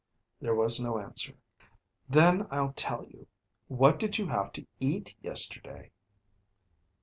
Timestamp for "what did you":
3.67-4.25